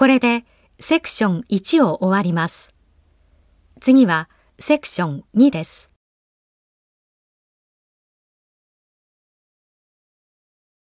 [0.00, 0.46] これで
[0.78, 2.74] セクション1を終わります。
[3.80, 5.89] 次はセクション2です。